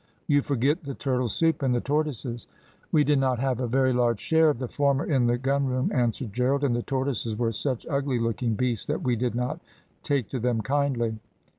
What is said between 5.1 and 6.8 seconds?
the gunroom,' answered Gerald, `and